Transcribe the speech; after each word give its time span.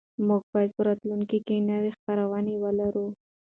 موږ 0.27 0.41
به 0.51 0.59
په 0.75 0.81
راتلونکي 0.87 1.39
کې 1.47 1.65
نوې 1.69 1.91
خپرونې 1.97 2.55
ولرو. 2.63 3.07